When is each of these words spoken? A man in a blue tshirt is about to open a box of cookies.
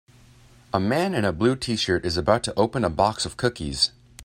A 0.73 0.79
man 0.79 1.13
in 1.13 1.25
a 1.25 1.31
blue 1.31 1.55
tshirt 1.55 2.05
is 2.05 2.17
about 2.17 2.41
to 2.45 2.55
open 2.57 2.83
a 2.83 2.89
box 2.89 3.23
of 3.23 3.37
cookies. 3.37 3.91